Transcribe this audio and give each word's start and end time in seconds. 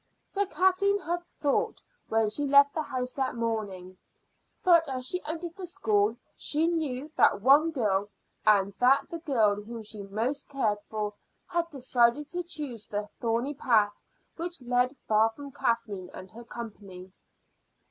So 0.25 0.47
Kathleen 0.47 0.97
had 0.97 1.23
thought 1.23 1.79
when 2.09 2.27
she 2.31 2.47
left 2.47 2.73
the 2.73 2.81
house 2.81 3.13
that 3.13 3.35
morning; 3.35 3.99
but 4.63 4.89
as 4.89 5.05
she 5.07 5.23
entered 5.27 5.55
the 5.55 5.67
school 5.67 6.17
she 6.35 6.65
knew 6.65 7.11
that 7.17 7.39
one 7.41 7.69
girl, 7.69 8.09
and 8.43 8.73
that 8.79 9.11
the 9.11 9.19
girl 9.19 9.61
whom 9.61 9.83
she 9.83 10.01
most 10.01 10.49
cared 10.49 10.81
for, 10.81 11.13
had 11.45 11.69
decided 11.69 12.29
to 12.29 12.41
choose 12.41 12.87
the 12.87 13.09
thorny 13.19 13.53
path 13.53 14.01
which 14.37 14.63
led 14.63 14.97
far 15.07 15.29
from 15.29 15.51
Kathleen 15.51 16.09
and 16.15 16.31
her 16.31 16.45
company. 16.45 17.11